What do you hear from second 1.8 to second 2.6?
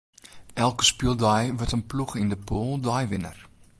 ploech yn de